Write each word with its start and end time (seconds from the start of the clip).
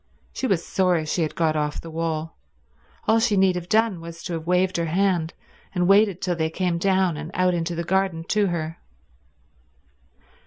She 0.33 0.47
was 0.47 0.65
sorry 0.65 1.05
she 1.05 1.21
had 1.21 1.35
got 1.35 1.55
off 1.55 1.79
the 1.79 1.91
wall. 1.91 2.35
All 3.07 3.19
she 3.19 3.37
need 3.37 3.53
have 3.53 3.69
done 3.69 4.01
was 4.01 4.23
to 4.23 4.33
have 4.33 4.47
waved 4.47 4.77
her 4.77 4.87
hand, 4.87 5.35
and 5.75 5.87
waited 5.87 6.23
till 6.23 6.35
they 6.35 6.49
came 6.49 6.79
down 6.79 7.17
and 7.17 7.29
out 7.35 7.53
into 7.53 7.75
the 7.75 7.83
garden 7.83 8.23
to 8.29 8.47
her. 8.47 8.79